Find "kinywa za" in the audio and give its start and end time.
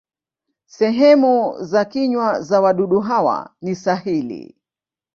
1.85-2.61